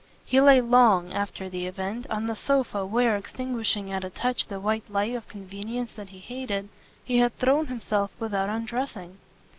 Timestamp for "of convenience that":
5.13-6.09